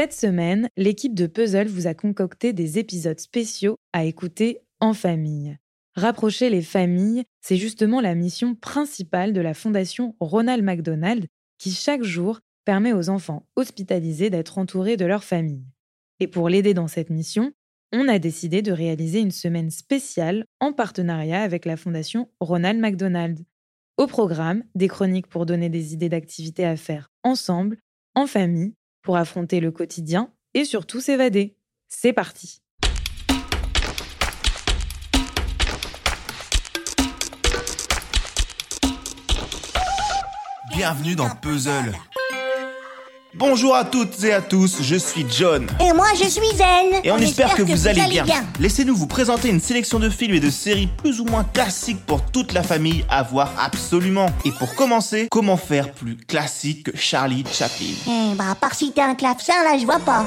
[0.00, 5.56] Cette semaine, l'équipe de Puzzle vous a concocté des épisodes spéciaux à écouter en famille.
[5.96, 11.26] Rapprocher les familles, c'est justement la mission principale de la Fondation Ronald McDonald
[11.58, 15.66] qui chaque jour permet aux enfants hospitalisés d'être entourés de leur famille.
[16.20, 17.50] Et pour l'aider dans cette mission,
[17.92, 23.40] on a décidé de réaliser une semaine spéciale en partenariat avec la Fondation Ronald McDonald.
[23.96, 27.78] Au programme, des chroniques pour donner des idées d'activités à faire ensemble,
[28.14, 31.56] en famille, pour affronter le quotidien et surtout s'évader.
[31.88, 32.62] C'est parti
[40.70, 41.92] Bienvenue dans Puzzle.
[43.34, 45.66] Bonjour à toutes et à tous, je suis John.
[45.80, 47.00] Et moi je suis Zen.
[47.04, 48.24] Et on, espère, que, vous, allez bien.
[48.58, 52.24] Laissez-nous vous présenter une sélection de films et de séries plus ou moins classiques pour
[52.24, 54.30] toute la famille à voir absolument.
[54.46, 57.94] Et pour commencer, comment faire plus classique que Charlie Chaplin?
[58.06, 60.26] Eh bah, à part si t'es un clavecin, là je vois pas.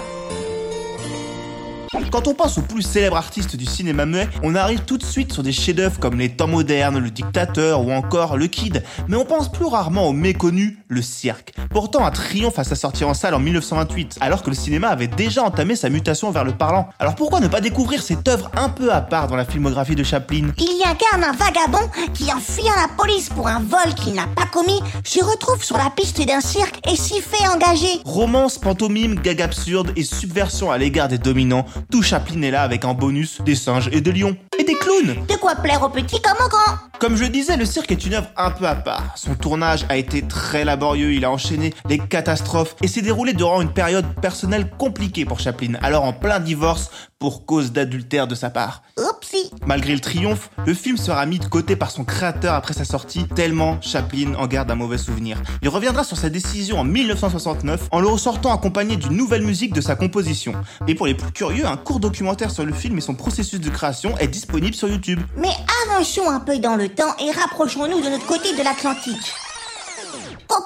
[2.09, 5.33] Quand on pense aux plus célèbres artistes du cinéma muet, on arrive tout de suite
[5.33, 9.25] sur des chefs-d'œuvre comme Les Temps modernes, Le Dictateur ou encore Le Kid, mais on
[9.25, 11.53] pense plus rarement au méconnu Le Cirque.
[11.69, 15.07] Pourtant, un triomphe à sa sortie en salle en 1928, alors que le cinéma avait
[15.07, 16.87] déjà entamé sa mutation vers le parlant.
[16.97, 20.03] Alors pourquoi ne pas découvrir cette œuvre un peu à part dans la filmographie de
[20.03, 20.51] Chaplin?
[20.59, 24.27] Il y incarne un vagabond qui, en fuyant la police pour un vol qu'il n'a
[24.27, 27.99] pas commis, se retrouve sur la piste d'un cirque et s'y fait engager.
[28.05, 32.85] Romance, pantomime, gag absurde et subversion à l'égard des dominants, tout Chaplin est là avec
[32.85, 34.35] un bonus des singes et des lions.
[34.59, 37.65] Et des clowns De quoi plaire aux petits comme aux grands Comme je disais, le
[37.65, 39.13] cirque est une œuvre un peu à part.
[39.15, 43.61] Son tournage a été très laborieux, il a enchaîné les catastrophes et s'est déroulé durant
[43.61, 48.49] une période personnelle compliquée pour Chaplin, alors en plein divorce pour cause d'adultère de sa
[48.49, 48.83] part.
[49.21, 52.85] Oupsie Malgré le triomphe, le film sera mis de côté par son créateur après sa
[52.85, 55.41] sortie, tellement Chaplin en garde un mauvais souvenir.
[55.61, 59.81] Il reviendra sur sa décision en 1969 en le ressortant accompagné d'une nouvelle musique de
[59.81, 60.53] sa composition.
[60.87, 63.69] Et pour les plus curieux, un court documentaire sur le film et son processus de
[63.69, 65.19] création est disponible sur YouTube.
[65.37, 65.53] Mais
[65.85, 69.33] avançons un peu dans le temps et rapprochons-nous de notre côté de l'Atlantique.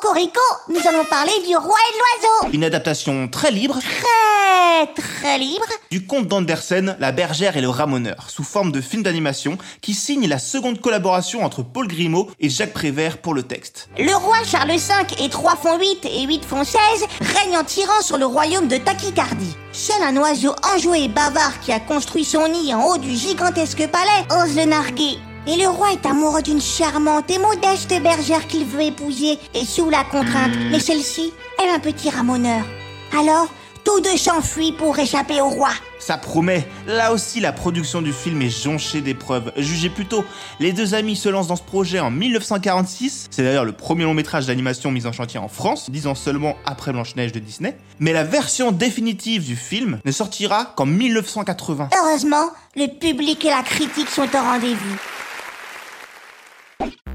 [0.06, 2.54] Cocorico, nous allons parler du roi et de l'oiseau.
[2.54, 5.66] Une adaptation très libre Très, très libre.
[5.90, 10.28] du conte d'Andersen, La bergère et le ramoneur, sous forme de film d'animation qui signe
[10.28, 13.90] la seconde collaboration entre Paul Grimaud et Jacques Prévert pour le texte.
[13.98, 16.78] Le roi Charles V et 3 font 8 et 8 font 16
[17.22, 19.56] règne en tyran sur le royaume de Tachycardie.
[19.72, 23.88] Seul un oiseau enjoué et bavard qui a construit son nid en haut du gigantesque
[23.88, 25.18] palais ose le narguer.
[25.48, 29.90] Et le roi est amoureux d'une charmante et modeste bergère qu'il veut épouser et sous
[29.90, 30.54] la contrainte.
[30.72, 31.34] Mais celle-ci
[31.64, 32.66] est un petit ramoneur.
[33.16, 33.48] Alors,
[33.84, 35.70] tous deux s'enfuient pour échapper au roi.
[36.00, 36.68] Ça promet.
[36.88, 39.52] Là aussi, la production du film est jonchée d'épreuves.
[39.58, 40.26] Jugez plutôt,
[40.60, 43.28] les deux amis se lancent dans ce projet en 1946.
[43.30, 46.56] C'est d'ailleurs le premier long métrage d'animation mis en chantier en France, dix ans seulement
[46.66, 47.78] après Blanche-Neige de Disney.
[48.00, 51.90] Mais la version définitive du film ne sortira qu'en 1980.
[52.04, 54.98] Heureusement, le public et la critique sont au rendez-vous.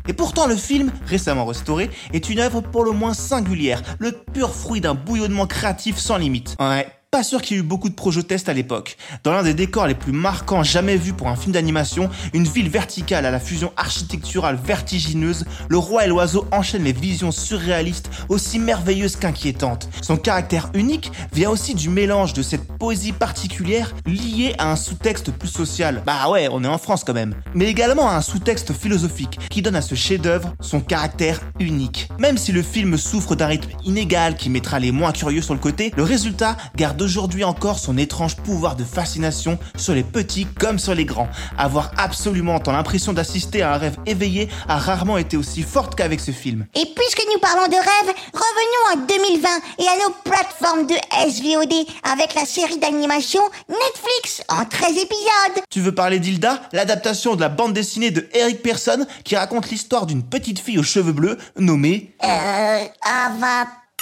[0.08, 4.54] Et pourtant, le film, récemment restauré, est une œuvre pour le moins singulière, le pur
[4.54, 6.56] fruit d'un bouillonnement créatif sans limite.
[6.60, 6.86] Ouais.
[7.12, 8.96] Pas sûr qu'il y ait eu beaucoup de projets tests à l'époque.
[9.24, 12.68] Dans l'un des décors les plus marquants jamais vus pour un film d'animation, une ville
[12.68, 18.60] verticale à la fusion architecturale vertigineuse, le roi et l'oiseau enchaînent les visions surréalistes aussi
[18.60, 19.88] merveilleuses qu'inquiétantes.
[20.02, 25.32] Son caractère unique vient aussi du mélange de cette poésie particulière liée à un sous-texte
[25.32, 26.04] plus social.
[26.06, 27.34] Bah ouais, on est en France quand même.
[27.54, 32.08] Mais également à un sous-texte philosophique qui donne à ce chef-d'œuvre son caractère unique.
[32.20, 35.60] Même si le film souffre d'un rythme inégal qui mettra les moins curieux sur le
[35.60, 40.78] côté, le résultat garde aujourd'hui encore son étrange pouvoir de fascination sur les petits comme
[40.78, 41.28] sur les grands.
[41.58, 46.20] Avoir absolument tant l'impression d'assister à un rêve éveillé a rarement été aussi forte qu'avec
[46.20, 46.66] ce film.
[46.74, 50.94] Et puisque nous parlons de rêve, revenons en 2020 et à nos plateformes de
[51.30, 55.64] SVOD avec la série d'animation Netflix en 13 épisodes.
[55.70, 60.06] Tu veux parler d'Hilda, l'adaptation de la bande dessinée de Eric Pearson qui raconte l'histoire
[60.06, 62.84] d'une petite fille aux cheveux bleus nommée Euh,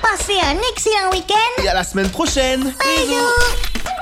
[0.00, 1.62] Passez un excellent week-end.
[1.62, 3.99] Et à la semaine prochaine Bisous